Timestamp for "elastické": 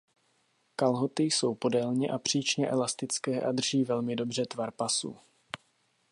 2.69-3.41